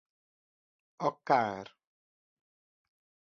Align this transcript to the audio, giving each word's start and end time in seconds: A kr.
A 1.09 1.11
kr. 1.27 1.65